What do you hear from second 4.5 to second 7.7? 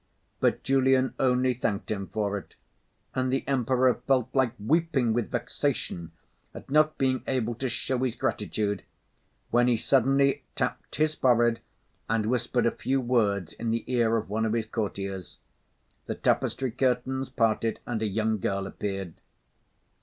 weeping with vexation at not being able to